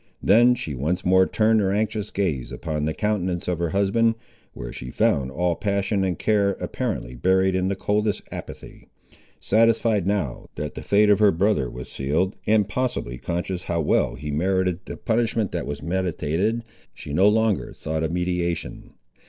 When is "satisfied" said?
9.39-10.07